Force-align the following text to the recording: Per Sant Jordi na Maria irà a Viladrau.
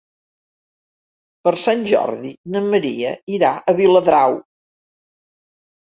Per 1.49 1.53
Sant 1.67 1.85
Jordi 1.93 2.33
na 2.57 2.65
Maria 2.73 3.15
irà 3.39 3.55
a 3.75 3.79
Viladrau. 3.85 4.43